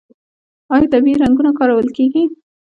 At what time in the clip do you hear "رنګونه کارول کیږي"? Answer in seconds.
1.23-2.23